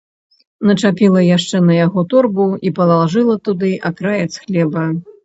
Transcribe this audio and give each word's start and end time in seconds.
Начапіла 0.69 1.21
яшчэ 1.37 1.61
на 1.67 1.75
яго 1.79 2.03
торбу 2.13 2.47
і 2.71 2.71
палажыла 2.79 3.37
туды 3.49 3.71
акраец 3.91 4.31
хлеба. 4.47 4.83